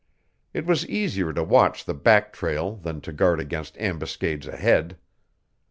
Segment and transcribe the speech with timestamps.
[0.51, 4.97] It was easier to watch the back trail than to guard against ambuscades ahead.